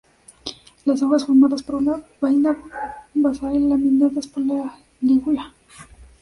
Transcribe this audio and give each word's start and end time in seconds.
Las 0.85 1.03
hojas 1.03 1.27
formadas 1.27 1.61
por 1.61 1.75
una 1.75 2.01
vaina 2.19 2.57
basal 3.13 3.55
y 3.55 3.59
laminadas 3.67 4.25
por 4.25 4.43
la 4.47 4.75
lígula. 4.99 5.53